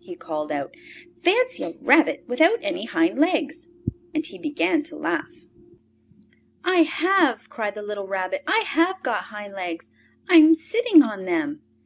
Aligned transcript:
he 0.00 0.14
called 0.14 0.52
out. 0.52 0.74
"Fancy 1.16 1.62
a 1.64 1.74
rabbit 1.80 2.22
without 2.26 2.58
any 2.60 2.84
hind 2.84 3.18
legs!" 3.18 3.68
And 4.14 4.26
he 4.26 4.36
began 4.36 4.82
to 4.82 4.96
laugh. 4.96 5.32
"I 6.62 6.82
have!" 6.82 7.48
cried 7.48 7.74
the 7.74 7.80
little 7.82 8.06
Rabbit. 8.06 8.42
"I 8.46 8.64
have 8.66 9.02
got 9.02 9.32
hind 9.32 9.54
legs! 9.54 9.90
I 10.28 10.36
am 10.36 10.54
sitting 10.54 11.02
on 11.02 11.24
them!" 11.24 11.62